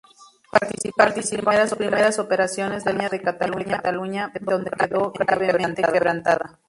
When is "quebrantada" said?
5.83-6.59